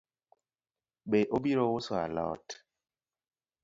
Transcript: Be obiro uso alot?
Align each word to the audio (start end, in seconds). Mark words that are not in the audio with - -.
Be 1.09 1.19
obiro 1.37 1.69
uso 1.77 1.93
alot? 2.03 2.59